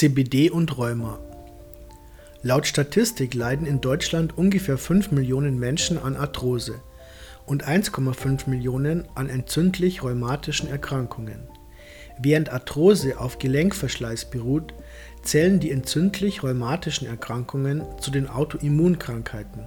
CBD 0.00 0.48
und 0.48 0.78
Rheuma. 0.78 1.18
Laut 2.42 2.66
Statistik 2.66 3.34
leiden 3.34 3.66
in 3.66 3.82
Deutschland 3.82 4.38
ungefähr 4.38 4.78
5 4.78 5.10
Millionen 5.10 5.58
Menschen 5.58 5.98
an 5.98 6.16
Arthrose 6.16 6.80
und 7.44 7.68
1,5 7.68 8.48
Millionen 8.48 9.06
an 9.14 9.28
entzündlich-rheumatischen 9.28 10.70
Erkrankungen. 10.70 11.42
Während 12.18 12.48
Arthrose 12.50 13.20
auf 13.20 13.38
Gelenkverschleiß 13.38 14.30
beruht, 14.30 14.72
zählen 15.22 15.60
die 15.60 15.70
entzündlich-rheumatischen 15.70 17.06
Erkrankungen 17.06 17.82
zu 18.00 18.10
den 18.10 18.26
Autoimmunkrankheiten. 18.26 19.64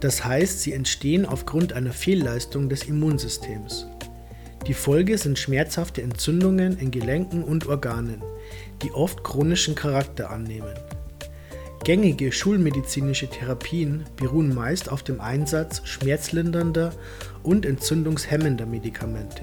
Das 0.00 0.24
heißt, 0.24 0.60
sie 0.60 0.72
entstehen 0.72 1.24
aufgrund 1.24 1.72
einer 1.72 1.92
Fehlleistung 1.92 2.68
des 2.68 2.82
Immunsystems. 2.88 3.86
Die 4.68 4.74
Folge 4.74 5.18
sind 5.18 5.40
schmerzhafte 5.40 6.02
Entzündungen 6.02 6.78
in 6.78 6.92
Gelenken 6.92 7.42
und 7.42 7.66
Organen, 7.66 8.22
die 8.82 8.92
oft 8.92 9.24
chronischen 9.24 9.74
Charakter 9.74 10.30
annehmen. 10.30 10.74
Gängige 11.82 12.30
schulmedizinische 12.30 13.28
Therapien 13.28 14.04
beruhen 14.14 14.54
meist 14.54 14.88
auf 14.88 15.02
dem 15.02 15.20
Einsatz 15.20 15.82
schmerzlindernder 15.84 16.92
und 17.42 17.66
entzündungshemmender 17.66 18.64
Medikamente. 18.64 19.42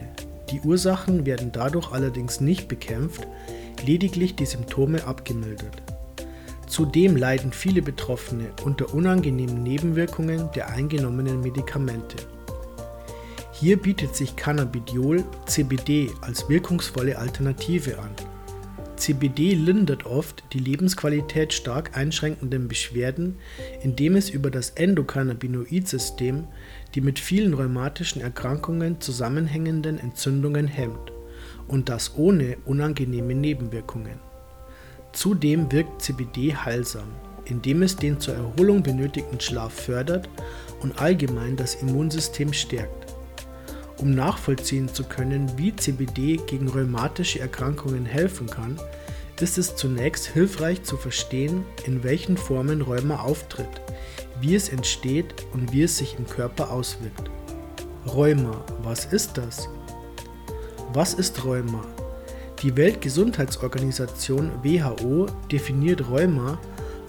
Die 0.51 0.61
Ursachen 0.61 1.25
werden 1.25 1.51
dadurch 1.51 1.91
allerdings 1.91 2.39
nicht 2.39 2.69
bekämpft, 2.69 3.27
lediglich 3.85 4.37
die 4.37 4.45
Symptome 4.45 5.03
abgemildert. 5.03 5.83
Zudem 6.67 7.17
leiden 7.17 7.51
viele 7.51 7.81
Betroffene 7.81 8.45
unter 8.63 8.93
unangenehmen 8.93 9.63
Nebenwirkungen 9.63 10.49
der 10.55 10.69
eingenommenen 10.69 11.41
Medikamente. 11.41 12.15
Hier 13.59 13.75
bietet 13.75 14.15
sich 14.15 14.37
Cannabidiol 14.37 15.25
CBD 15.45 16.09
als 16.21 16.47
wirkungsvolle 16.47 17.17
Alternative 17.17 17.99
an. 17.99 18.11
CBD 18.95 19.53
lindert 19.53 20.05
oft 20.05 20.45
die 20.53 20.59
Lebensqualität 20.59 21.51
stark 21.51 21.97
einschränkenden 21.97 22.69
Beschwerden, 22.69 23.37
indem 23.81 24.15
es 24.15 24.29
über 24.29 24.49
das 24.49 24.69
Endokannabinoid-System 24.69 26.47
die 26.95 27.01
mit 27.01 27.19
vielen 27.19 27.53
rheumatischen 27.53 28.21
Erkrankungen 28.21 29.01
zusammenhängenden 29.01 29.99
Entzündungen 29.99 30.67
hemmt 30.67 31.11
und 31.67 31.89
das 31.89 32.15
ohne 32.15 32.55
unangenehme 32.63 33.35
Nebenwirkungen. 33.35 34.19
Zudem 35.11 35.69
wirkt 35.69 36.01
CBD 36.01 36.55
heilsam, 36.55 37.09
indem 37.43 37.81
es 37.81 37.97
den 37.97 38.21
zur 38.21 38.35
Erholung 38.35 38.83
benötigten 38.83 39.41
Schlaf 39.41 39.73
fördert 39.73 40.29
und 40.79 40.97
allgemein 41.01 41.57
das 41.57 41.75
Immunsystem 41.75 42.53
stärkt. 42.53 43.08
Um 43.99 44.11
nachvollziehen 44.11 44.87
zu 44.87 45.03
können, 45.03 45.51
wie 45.57 45.75
CBD 45.75 46.37
gegen 46.47 46.69
rheumatische 46.69 47.41
Erkrankungen 47.41 48.05
helfen 48.05 48.47
kann, 48.47 48.79
ist 49.41 49.57
es 49.57 49.75
zunächst 49.75 50.27
hilfreich 50.27 50.83
zu 50.83 50.95
verstehen, 50.95 51.65
in 51.85 52.03
welchen 52.03 52.37
Formen 52.37 52.81
Rheuma 52.81 53.17
auftritt, 53.17 53.81
wie 54.39 54.55
es 54.55 54.69
entsteht 54.69 55.33
und 55.53 55.73
wie 55.73 55.83
es 55.83 55.97
sich 55.97 56.17
im 56.17 56.27
Körper 56.27 56.71
auswirkt. 56.71 57.29
Rheuma, 58.07 58.63
was 58.83 59.05
ist 59.05 59.37
das? 59.37 59.67
Was 60.93 61.13
ist 61.13 61.43
Rheuma? 61.43 61.83
Die 62.61 62.75
Weltgesundheitsorganisation 62.75 64.51
WHO 64.63 65.27
definiert 65.51 66.09
Rheuma 66.09 66.57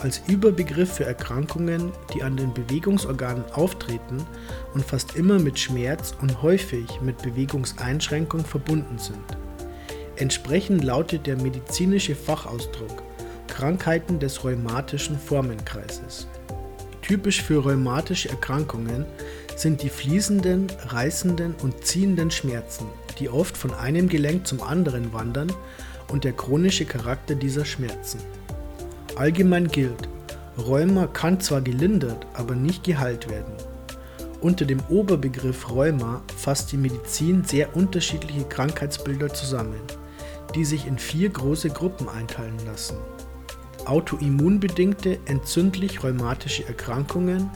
als 0.02 0.22
Überbegriff 0.26 0.94
für 0.94 1.04
Erkrankungen, 1.04 1.92
die 2.14 2.22
an 2.22 2.36
den 2.36 2.52
Bewegungsorganen 2.52 3.44
auftreten 3.52 4.26
und 4.74 4.84
fast 4.84 5.16
immer 5.16 5.38
mit 5.38 5.58
Schmerz 5.58 6.14
und 6.20 6.42
häufig 6.42 7.00
mit 7.00 7.18
Bewegungseinschränkung 7.22 8.44
verbunden 8.44 8.98
sind. 8.98 9.24
Entsprechend 10.16 10.84
lautet 10.84 11.26
der 11.26 11.36
medizinische 11.36 12.14
Fachausdruck 12.14 13.02
Krankheiten 13.46 14.18
des 14.18 14.44
rheumatischen 14.44 15.18
Formenkreises. 15.18 16.26
Typisch 17.02 17.42
für 17.42 17.64
rheumatische 17.64 18.28
Erkrankungen 18.28 19.04
sind 19.56 19.82
die 19.82 19.88
fließenden, 19.88 20.68
reißenden 20.86 21.54
und 21.62 21.84
ziehenden 21.84 22.30
Schmerzen, 22.30 22.86
die 23.18 23.28
oft 23.28 23.56
von 23.56 23.74
einem 23.74 24.08
Gelenk 24.08 24.46
zum 24.46 24.62
anderen 24.62 25.12
wandern 25.12 25.52
und 26.08 26.24
der 26.24 26.32
chronische 26.32 26.84
Charakter 26.84 27.34
dieser 27.34 27.64
Schmerzen. 27.64 28.20
Allgemein 29.20 29.68
gilt, 29.68 30.08
Rheuma 30.56 31.06
kann 31.06 31.40
zwar 31.40 31.60
gelindert, 31.60 32.26
aber 32.32 32.54
nicht 32.54 32.84
geheilt 32.84 33.28
werden. 33.28 33.52
Unter 34.40 34.64
dem 34.64 34.80
Oberbegriff 34.88 35.68
Rheuma 35.70 36.22
fasst 36.38 36.72
die 36.72 36.78
Medizin 36.78 37.44
sehr 37.44 37.76
unterschiedliche 37.76 38.44
Krankheitsbilder 38.44 39.28
zusammen, 39.28 39.82
die 40.54 40.64
sich 40.64 40.86
in 40.86 40.98
vier 40.98 41.28
große 41.28 41.68
Gruppen 41.68 42.08
einteilen 42.08 42.56
lassen. 42.64 42.96
Autoimmunbedingte 43.84 45.18
entzündlich-rheumatische 45.26 46.66
Erkrankungen, 46.66 47.50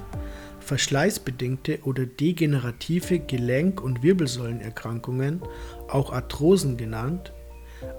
verschleißbedingte 0.61 1.79
oder 1.85 2.05
degenerative 2.05 3.21
Gelenk- 3.21 3.81
und 3.81 4.03
Wirbelsäulenerkrankungen, 4.03 5.41
auch 5.89 6.13
Arthrosen 6.13 6.77
genannt, 6.77 7.33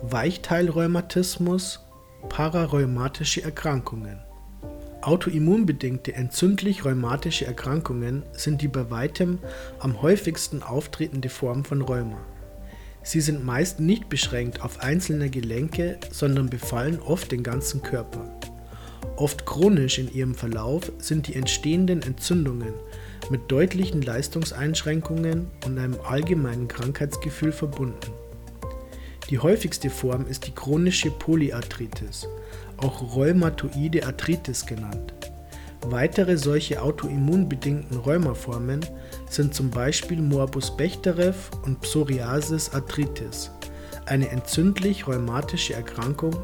Weichteilrheumatismus 0.03 1.84
Pararheumatische 2.29 3.43
Erkrankungen 3.43 4.19
Autoimmunbedingte 5.05 6.13
entzündlich-rheumatische 6.13 7.45
Erkrankungen 7.45 8.23
sind 8.33 8.63
die 8.63 8.67
bei 8.67 8.89
weitem 8.89 9.37
am 9.77 10.01
häufigsten 10.01 10.63
auftretende 10.63 11.29
Form 11.29 11.63
von 11.63 11.83
Rheuma. 11.83 12.17
Sie 13.03 13.21
sind 13.21 13.45
meist 13.45 13.79
nicht 13.79 14.09
beschränkt 14.09 14.61
auf 14.61 14.79
einzelne 14.79 15.29
Gelenke, 15.29 15.99
sondern 16.09 16.49
befallen 16.49 16.99
oft 16.99 17.31
den 17.31 17.43
ganzen 17.43 17.83
Körper. 17.83 18.27
Oft 19.15 19.45
chronisch 19.45 19.99
in 19.99 20.11
ihrem 20.11 20.33
Verlauf 20.33 20.91
sind 20.97 21.27
die 21.27 21.35
entstehenden 21.35 22.01
Entzündungen 22.01 22.73
mit 23.29 23.51
deutlichen 23.51 24.01
Leistungseinschränkungen 24.01 25.51
und 25.65 25.77
einem 25.77 25.97
allgemeinen 26.03 26.67
Krankheitsgefühl 26.67 27.51
verbunden. 27.51 28.24
Die 29.29 29.39
häufigste 29.39 29.89
Form 29.89 30.27
ist 30.27 30.45
die 30.45 30.53
chronische 30.53 31.09
Polyarthritis, 31.09 32.27
auch 32.77 33.15
rheumatoide 33.15 34.05
Arthritis 34.05 34.65
genannt. 34.67 35.13
Weitere 35.87 36.37
solche 36.37 36.81
autoimmunbedingten 36.81 37.97
Rheumaformen 37.97 38.85
sind 39.27 39.55
zum 39.55 39.71
Beispiel 39.71 40.21
Morbus 40.21 40.75
Bechterew 40.77 41.33
und 41.63 41.81
Psoriasis 41.81 42.69
arthritis, 42.69 43.49
eine 44.05 44.29
entzündlich-rheumatische 44.29 45.73
Erkrankung, 45.73 46.35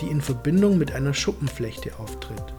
die 0.00 0.06
in 0.06 0.20
Verbindung 0.20 0.78
mit 0.78 0.92
einer 0.92 1.14
Schuppenflechte 1.14 1.98
auftritt. 1.98 2.54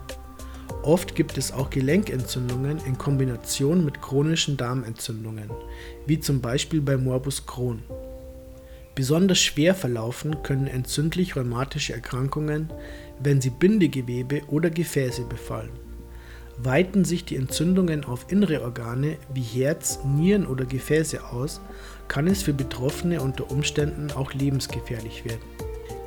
Oft 0.82 1.14
gibt 1.14 1.38
es 1.38 1.52
auch 1.52 1.70
Gelenkentzündungen 1.70 2.78
in 2.86 2.98
Kombination 2.98 3.84
mit 3.84 4.02
chronischen 4.02 4.56
Darmentzündungen, 4.56 5.50
wie 6.06 6.20
zum 6.20 6.40
Beispiel 6.40 6.80
bei 6.82 6.96
Morbus 6.96 7.46
Crohn. 7.46 7.82
Besonders 8.94 9.40
schwer 9.40 9.74
verlaufen 9.74 10.42
können 10.42 10.66
entzündlich-rheumatische 10.66 11.94
Erkrankungen, 11.94 12.70
wenn 13.20 13.40
sie 13.40 13.50
Bindegewebe 13.50 14.42
oder 14.48 14.68
Gefäße 14.68 15.22
befallen. 15.24 15.70
Weiten 16.58 17.04
sich 17.04 17.24
die 17.24 17.36
Entzündungen 17.36 18.04
auf 18.04 18.26
innere 18.30 18.62
Organe 18.62 19.16
wie 19.32 19.40
Herz, 19.40 20.00
Nieren 20.04 20.46
oder 20.46 20.66
Gefäße 20.66 21.24
aus, 21.24 21.62
kann 22.08 22.26
es 22.26 22.42
für 22.42 22.52
Betroffene 22.52 23.22
unter 23.22 23.50
Umständen 23.50 24.10
auch 24.10 24.34
lebensgefährlich 24.34 25.24
werden. 25.24 25.40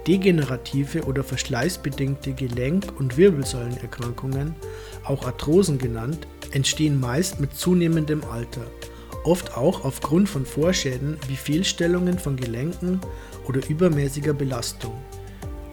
Degenerative 0.08 1.06
oder 1.06 1.24
verschleißbedingte 1.24 2.34
Gelenk- 2.34 2.94
und 3.00 3.18
Wirbelsäulenerkrankungen, 3.18 4.54
auch 5.04 5.26
Arthrosen 5.26 5.80
genannt, 5.80 6.28
entstehen 6.52 7.00
meist 7.00 7.40
mit 7.40 7.56
zunehmendem 7.56 8.24
Alter 8.26 8.62
oft 9.26 9.58
auch 9.58 9.84
aufgrund 9.84 10.30
von 10.30 10.46
Vorschäden 10.46 11.18
wie 11.28 11.36
Fehlstellungen 11.36 12.20
von 12.20 12.36
Gelenken 12.36 13.02
oder 13.48 13.68
übermäßiger 13.68 14.34
Belastung. 14.34 14.94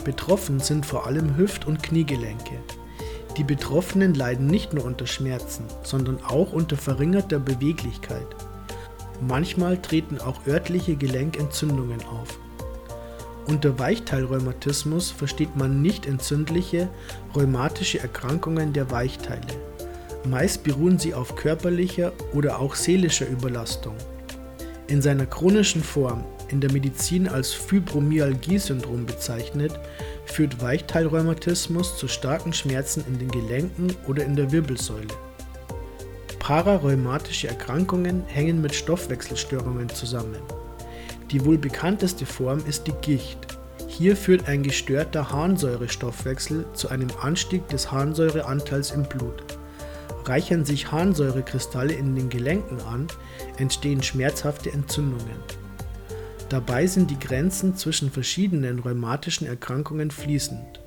Betroffen 0.04 0.60
sind 0.60 0.84
vor 0.84 1.06
allem 1.06 1.36
Hüft- 1.36 1.66
und 1.66 1.82
Kniegelenke. 1.82 2.58
Die 3.36 3.44
Betroffenen 3.44 4.14
leiden 4.14 4.46
nicht 4.46 4.74
nur 4.74 4.84
unter 4.84 5.06
Schmerzen, 5.06 5.64
sondern 5.82 6.22
auch 6.24 6.52
unter 6.52 6.76
verringerter 6.76 7.38
Beweglichkeit. 7.38 8.26
Manchmal 9.20 9.80
treten 9.80 10.18
auch 10.18 10.46
örtliche 10.46 10.96
Gelenkentzündungen 10.96 12.02
auf. 12.04 12.38
Unter 13.46 13.78
Weichteilrheumatismus 13.78 15.10
versteht 15.10 15.56
man 15.56 15.82
nicht 15.82 16.06
entzündliche, 16.06 16.88
rheumatische 17.34 18.00
Erkrankungen 18.00 18.72
der 18.72 18.90
Weichteile. 18.90 19.71
Meist 20.24 20.62
beruhen 20.62 20.98
sie 20.98 21.14
auf 21.14 21.34
körperlicher 21.34 22.12
oder 22.32 22.60
auch 22.60 22.74
seelischer 22.74 23.28
Überlastung. 23.28 23.96
In 24.86 25.02
seiner 25.02 25.26
chronischen 25.26 25.82
Form, 25.82 26.24
in 26.48 26.60
der 26.60 26.70
Medizin 26.70 27.26
als 27.26 27.52
Fibromyalgie-Syndrom 27.52 29.06
bezeichnet, 29.06 29.72
führt 30.26 30.60
Weichteilrheumatismus 30.62 31.96
zu 31.96 32.08
starken 32.08 32.52
Schmerzen 32.52 33.04
in 33.08 33.18
den 33.18 33.30
Gelenken 33.30 33.96
oder 34.06 34.24
in 34.24 34.36
der 34.36 34.52
Wirbelsäule. 34.52 35.08
Pararheumatische 36.38 37.48
Erkrankungen 37.48 38.24
hängen 38.26 38.60
mit 38.60 38.74
Stoffwechselstörungen 38.74 39.88
zusammen. 39.88 40.40
Die 41.30 41.44
wohl 41.44 41.56
bekannteste 41.56 42.26
Form 42.26 42.62
ist 42.68 42.86
die 42.86 42.94
Gicht. 43.00 43.38
Hier 43.88 44.16
führt 44.16 44.48
ein 44.48 44.62
gestörter 44.62 45.30
Harnsäurestoffwechsel 45.30 46.66
zu 46.74 46.88
einem 46.88 47.08
Anstieg 47.20 47.66
des 47.68 47.90
Harnsäureanteils 47.90 48.90
im 48.90 49.04
Blut. 49.04 49.51
Reichern 50.24 50.64
sich 50.64 50.92
Harnsäurekristalle 50.92 51.92
in 51.92 52.14
den 52.14 52.28
Gelenken 52.28 52.80
an, 52.80 53.08
entstehen 53.56 54.02
schmerzhafte 54.02 54.72
Entzündungen. 54.72 55.36
Dabei 56.48 56.86
sind 56.86 57.10
die 57.10 57.18
Grenzen 57.18 57.76
zwischen 57.76 58.10
verschiedenen 58.10 58.78
rheumatischen 58.78 59.46
Erkrankungen 59.46 60.10
fließend. 60.10 60.80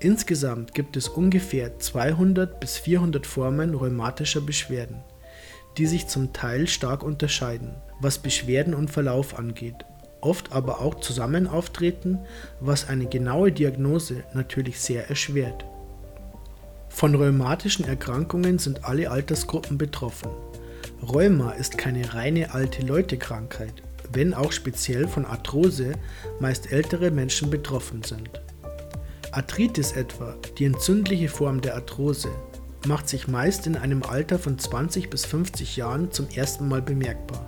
Insgesamt 0.00 0.74
gibt 0.74 0.96
es 0.96 1.08
ungefähr 1.08 1.78
200 1.78 2.60
bis 2.60 2.78
400 2.78 3.26
Formen 3.26 3.74
rheumatischer 3.74 4.40
Beschwerden, 4.40 5.02
die 5.76 5.86
sich 5.86 6.08
zum 6.08 6.32
Teil 6.32 6.66
stark 6.66 7.02
unterscheiden, 7.02 7.76
was 8.00 8.18
Beschwerden 8.18 8.74
und 8.74 8.90
Verlauf 8.90 9.38
angeht, 9.38 9.84
oft 10.20 10.52
aber 10.52 10.80
auch 10.80 10.96
zusammen 10.96 11.46
auftreten, 11.46 12.18
was 12.60 12.88
eine 12.88 13.06
genaue 13.06 13.52
Diagnose 13.52 14.24
natürlich 14.34 14.80
sehr 14.80 15.08
erschwert. 15.08 15.64
Von 16.88 17.14
rheumatischen 17.14 17.86
Erkrankungen 17.86 18.58
sind 18.58 18.84
alle 18.84 19.10
Altersgruppen 19.10 19.78
betroffen. 19.78 20.30
Rheuma 21.02 21.52
ist 21.52 21.78
keine 21.78 22.14
reine 22.14 22.52
alte 22.52 22.84
Leute-Krankheit, 22.84 23.82
wenn 24.12 24.34
auch 24.34 24.52
speziell 24.52 25.06
von 25.06 25.24
Arthrose 25.24 25.92
meist 26.40 26.72
ältere 26.72 27.10
Menschen 27.10 27.50
betroffen 27.50 28.02
sind. 28.02 28.30
Arthritis 29.30 29.92
etwa, 29.92 30.34
die 30.58 30.64
entzündliche 30.64 31.28
Form 31.28 31.60
der 31.60 31.76
Arthrose, 31.76 32.30
macht 32.86 33.08
sich 33.08 33.28
meist 33.28 33.66
in 33.66 33.76
einem 33.76 34.02
Alter 34.02 34.38
von 34.38 34.58
20 34.58 35.10
bis 35.10 35.24
50 35.26 35.76
Jahren 35.76 36.10
zum 36.10 36.28
ersten 36.30 36.68
Mal 36.68 36.82
bemerkbar. 36.82 37.46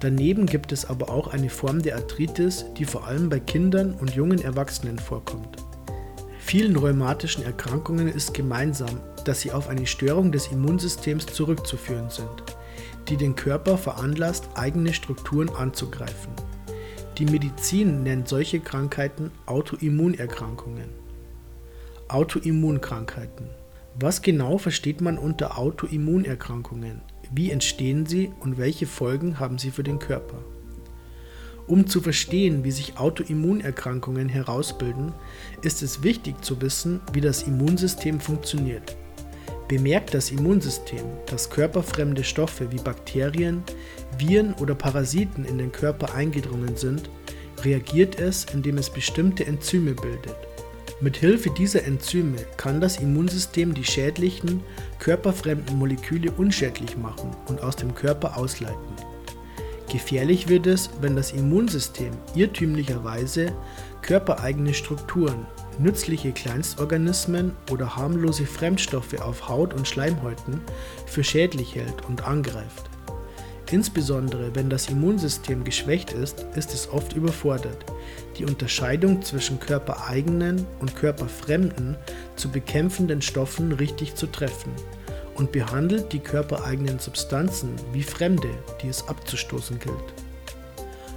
Daneben 0.00 0.46
gibt 0.46 0.72
es 0.72 0.84
aber 0.84 1.10
auch 1.10 1.28
eine 1.28 1.48
Form 1.48 1.80
der 1.80 1.96
Arthritis, 1.96 2.66
die 2.76 2.84
vor 2.84 3.06
allem 3.06 3.28
bei 3.28 3.38
Kindern 3.38 3.94
und 3.94 4.14
jungen 4.14 4.42
Erwachsenen 4.42 4.98
vorkommt. 4.98 5.61
Vielen 6.52 6.76
rheumatischen 6.76 7.44
Erkrankungen 7.44 8.08
ist 8.08 8.34
gemeinsam, 8.34 9.00
dass 9.24 9.40
sie 9.40 9.52
auf 9.52 9.68
eine 9.68 9.86
Störung 9.86 10.32
des 10.32 10.48
Immunsystems 10.48 11.24
zurückzuführen 11.24 12.10
sind, 12.10 12.28
die 13.08 13.16
den 13.16 13.34
Körper 13.34 13.78
veranlasst, 13.78 14.50
eigene 14.54 14.92
Strukturen 14.92 15.48
anzugreifen. 15.48 16.30
Die 17.16 17.24
Medizin 17.24 18.02
nennt 18.02 18.28
solche 18.28 18.60
Krankheiten 18.60 19.30
Autoimmunerkrankungen. 19.46 20.90
Autoimmunkrankheiten. 22.08 23.46
Was 23.98 24.20
genau 24.20 24.58
versteht 24.58 25.00
man 25.00 25.16
unter 25.16 25.56
Autoimmunerkrankungen? 25.56 27.00
Wie 27.34 27.50
entstehen 27.50 28.04
sie 28.04 28.30
und 28.40 28.58
welche 28.58 28.86
Folgen 28.86 29.38
haben 29.38 29.56
sie 29.56 29.70
für 29.70 29.84
den 29.84 29.98
Körper? 29.98 30.44
Um 31.66 31.86
zu 31.86 32.00
verstehen, 32.00 32.64
wie 32.64 32.70
sich 32.70 32.98
Autoimmunerkrankungen 32.98 34.28
herausbilden, 34.28 35.12
ist 35.62 35.82
es 35.82 36.02
wichtig 36.02 36.42
zu 36.42 36.60
wissen, 36.60 37.00
wie 37.12 37.20
das 37.20 37.44
Immunsystem 37.44 38.20
funktioniert. 38.20 38.96
Bemerkt 39.68 40.12
das 40.12 40.30
Immunsystem, 40.30 41.04
dass 41.26 41.48
körperfremde 41.48 42.24
Stoffe 42.24 42.70
wie 42.72 42.76
Bakterien, 42.76 43.62
Viren 44.18 44.54
oder 44.54 44.74
Parasiten 44.74 45.44
in 45.44 45.56
den 45.56 45.72
Körper 45.72 46.14
eingedrungen 46.14 46.76
sind, 46.76 47.08
reagiert 47.64 48.18
es, 48.18 48.44
indem 48.52 48.76
es 48.76 48.90
bestimmte 48.90 49.46
Enzyme 49.46 49.94
bildet. 49.94 50.36
Mit 51.00 51.16
Hilfe 51.16 51.50
dieser 51.50 51.84
Enzyme 51.84 52.36
kann 52.56 52.80
das 52.80 52.98
Immunsystem 52.98 53.72
die 53.72 53.84
schädlichen, 53.84 54.62
körperfremden 54.98 55.76
Moleküle 55.78 56.30
unschädlich 56.32 56.96
machen 56.96 57.30
und 57.48 57.62
aus 57.62 57.76
dem 57.76 57.94
Körper 57.94 58.36
ausleiten. 58.36 59.11
Gefährlich 59.92 60.48
wird 60.48 60.66
es, 60.66 60.88
wenn 61.02 61.16
das 61.16 61.32
Immunsystem 61.32 62.12
irrtümlicherweise 62.34 63.52
körpereigene 64.00 64.72
Strukturen 64.72 65.46
nützliche 65.78 66.32
Kleinstorganismen 66.32 67.52
oder 67.70 67.94
harmlose 67.94 68.46
Fremdstoffe 68.46 69.20
auf 69.20 69.50
Haut 69.50 69.74
und 69.74 69.86
Schleimhäuten 69.86 70.62
für 71.04 71.22
schädlich 71.22 71.74
hält 71.74 72.06
und 72.08 72.26
angreift. 72.26 72.88
Insbesondere 73.70 74.54
wenn 74.54 74.70
das 74.70 74.88
Immunsystem 74.88 75.62
geschwächt 75.62 76.12
ist, 76.12 76.46
ist 76.56 76.72
es 76.72 76.88
oft 76.88 77.12
überfordert, 77.12 77.84
die 78.38 78.46
Unterscheidung 78.46 79.20
zwischen 79.20 79.60
körpereigenen 79.60 80.66
und 80.80 80.96
körperfremden 80.96 81.96
zu 82.36 82.50
bekämpfenden 82.50 83.20
Stoffen 83.20 83.72
richtig 83.72 84.14
zu 84.14 84.26
treffen 84.26 84.72
und 85.34 85.52
behandelt 85.52 86.12
die 86.12 86.18
körpereigenen 86.20 86.98
Substanzen 86.98 87.74
wie 87.92 88.02
Fremde, 88.02 88.50
die 88.82 88.88
es 88.88 89.06
abzustoßen 89.08 89.78
gilt. 89.78 90.14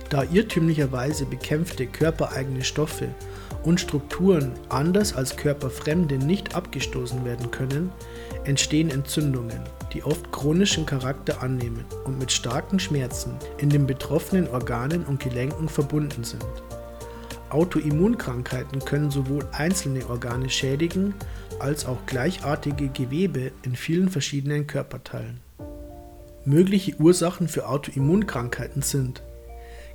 Da 0.09 0.23
irrtümlicherweise 0.23 1.25
bekämpfte 1.25 1.87
körpereigene 1.87 2.63
Stoffe 2.63 3.09
und 3.63 3.79
Strukturen 3.79 4.51
anders 4.69 5.15
als 5.15 5.35
körperfremde 5.35 6.17
nicht 6.17 6.55
abgestoßen 6.55 7.25
werden 7.25 7.49
können, 7.51 7.91
entstehen 8.43 8.91
Entzündungen, 8.91 9.59
die 9.93 10.03
oft 10.03 10.31
chronischen 10.31 10.85
Charakter 10.85 11.41
annehmen 11.41 11.83
und 12.05 12.19
mit 12.19 12.31
starken 12.31 12.79
Schmerzen 12.79 13.35
in 13.57 13.69
den 13.69 13.87
betroffenen 13.87 14.47
Organen 14.47 15.03
und 15.05 15.19
Gelenken 15.19 15.67
verbunden 15.67 16.23
sind. 16.23 16.45
Autoimmunkrankheiten 17.55 18.83
können 18.83 19.11
sowohl 19.11 19.47
einzelne 19.53 20.09
Organe 20.09 20.49
schädigen 20.49 21.13
als 21.59 21.85
auch 21.85 22.05
gleichartige 22.05 22.89
Gewebe 22.89 23.53
in 23.63 23.77
vielen 23.77 24.09
verschiedenen 24.09 24.67
Körperteilen. 24.67 25.39
Mögliche 26.43 26.97
Ursachen 26.99 27.47
für 27.47 27.69
Autoimmunkrankheiten 27.69 28.81
sind 28.81 29.23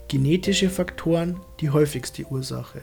Genetische 0.09 0.71
Faktoren 0.71 1.37
die 1.61 1.69
häufigste 1.69 2.25
Ursache. 2.25 2.81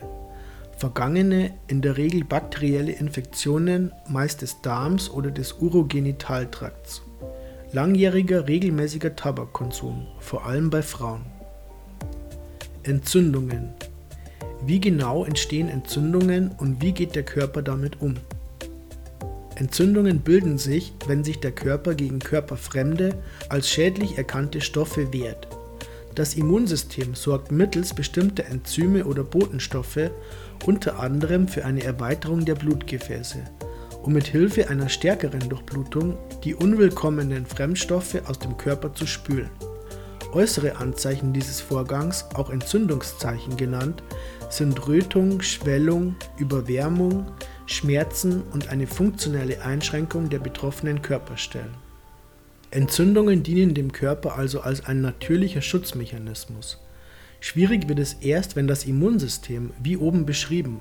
Vergangene, 0.77 1.55
in 1.65 1.81
der 1.81 1.97
Regel 1.97 2.23
bakterielle 2.23 2.91
Infektionen, 2.91 3.91
meist 4.07 4.43
des 4.43 4.61
Darms 4.61 5.09
oder 5.09 5.31
des 5.31 5.53
Urogenitaltrakts. 5.53 7.01
Langjähriger 7.71 8.47
regelmäßiger 8.47 9.15
Tabakkonsum, 9.15 10.05
vor 10.19 10.45
allem 10.45 10.69
bei 10.69 10.83
Frauen. 10.83 11.25
Entzündungen. 12.83 13.76
Wie 14.65 14.79
genau 14.79 15.23
entstehen 15.23 15.69
Entzündungen 15.69 16.51
und 16.57 16.81
wie 16.81 16.91
geht 16.91 17.15
der 17.15 17.23
Körper 17.23 17.61
damit 17.61 18.01
um? 18.01 18.15
Entzündungen 19.55 20.19
bilden 20.19 20.57
sich, 20.57 20.93
wenn 21.07 21.23
sich 21.23 21.39
der 21.39 21.51
Körper 21.51 21.95
gegen 21.95 22.19
körperfremde, 22.19 23.15
als 23.49 23.69
schädlich 23.69 24.17
erkannte 24.17 24.61
Stoffe 24.61 25.13
wehrt. 25.13 25.47
Das 26.15 26.35
Immunsystem 26.35 27.15
sorgt 27.15 27.51
mittels 27.51 27.93
bestimmter 27.93 28.45
Enzyme 28.45 29.05
oder 29.05 29.23
Botenstoffe 29.23 30.09
unter 30.65 30.99
anderem 30.99 31.47
für 31.47 31.63
eine 31.63 31.83
Erweiterung 31.83 32.43
der 32.43 32.55
Blutgefäße, 32.55 33.39
um 34.01 34.13
mit 34.13 34.27
Hilfe 34.27 34.69
einer 34.69 34.89
stärkeren 34.89 35.47
Durchblutung 35.47 36.17
die 36.43 36.55
unwillkommenen 36.55 37.45
Fremdstoffe 37.45 38.17
aus 38.27 38.39
dem 38.39 38.57
Körper 38.57 38.93
zu 38.93 39.05
spülen. 39.05 39.49
Äußere 40.33 40.77
Anzeichen 40.77 41.33
dieses 41.33 41.61
Vorgangs, 41.61 42.25
auch 42.33 42.49
Entzündungszeichen 42.49 43.55
genannt, 43.55 44.03
sind 44.49 44.87
Rötung, 44.87 45.41
Schwellung, 45.41 46.15
Überwärmung, 46.37 47.27
Schmerzen 47.65 48.43
und 48.51 48.69
eine 48.69 48.87
funktionelle 48.87 49.61
Einschränkung 49.61 50.29
der 50.29 50.39
betroffenen 50.39 51.01
Körperstellen. 51.01 51.75
Entzündungen 52.71 53.43
dienen 53.43 53.73
dem 53.73 53.93
Körper 53.93 54.35
also 54.35 54.59
als 54.61 54.85
ein 54.85 55.01
natürlicher 55.01 55.61
Schutzmechanismus. 55.61 56.79
Schwierig 57.39 57.87
wird 57.87 57.99
es 57.99 58.13
erst, 58.13 58.55
wenn 58.55 58.67
das 58.67 58.83
Immunsystem, 58.85 59.71
wie 59.81 59.95
oben 59.95 60.25
beschrieben, 60.25 60.79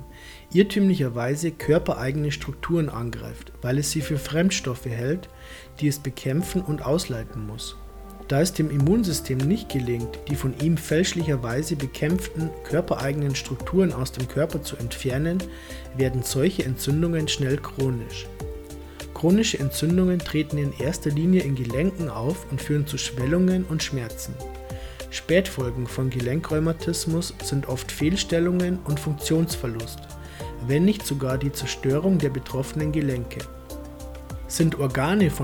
irrtümlicherweise 0.52 1.52
körpereigene 1.52 2.32
Strukturen 2.32 2.88
angreift, 2.88 3.52
weil 3.62 3.78
es 3.78 3.90
sie 3.90 4.00
für 4.00 4.18
Fremdstoffe 4.18 4.86
hält, 4.86 5.28
die 5.80 5.86
es 5.86 5.98
bekämpfen 5.98 6.62
und 6.62 6.84
ausleiten 6.84 7.46
muss. 7.46 7.76
Da 8.28 8.40
es 8.40 8.52
dem 8.52 8.70
Immunsystem 8.70 9.38
nicht 9.38 9.68
gelingt, 9.68 10.18
die 10.28 10.34
von 10.34 10.52
ihm 10.60 10.76
fälschlicherweise 10.76 11.76
bekämpften 11.76 12.50
körpereigenen 12.64 13.36
Strukturen 13.36 13.92
aus 13.92 14.10
dem 14.10 14.26
Körper 14.26 14.62
zu 14.62 14.76
entfernen, 14.76 15.38
werden 15.96 16.22
solche 16.24 16.64
Entzündungen 16.64 17.28
schnell 17.28 17.56
chronisch. 17.58 18.26
Chronische 19.14 19.58
Entzündungen 19.60 20.18
treten 20.18 20.58
in 20.58 20.72
erster 20.78 21.10
Linie 21.10 21.42
in 21.42 21.54
Gelenken 21.54 22.10
auf 22.10 22.50
und 22.50 22.60
führen 22.60 22.86
zu 22.86 22.98
Schwellungen 22.98 23.64
und 23.64 23.82
Schmerzen. 23.82 24.34
Spätfolgen 25.10 25.86
von 25.86 26.10
Gelenkrheumatismus 26.10 27.32
sind 27.42 27.68
oft 27.68 27.90
Fehlstellungen 27.90 28.80
und 28.84 29.00
Funktionsverlust, 29.00 30.00
wenn 30.66 30.84
nicht 30.84 31.06
sogar 31.06 31.38
die 31.38 31.52
Zerstörung 31.52 32.18
der 32.18 32.30
betroffenen 32.30 32.92
Gelenke. 32.92 33.38
Sind 34.48 34.78
Organe 34.78 35.30
von 35.30 35.34